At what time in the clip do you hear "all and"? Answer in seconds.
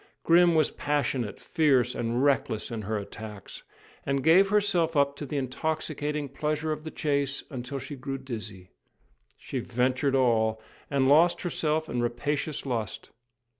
10.15-11.07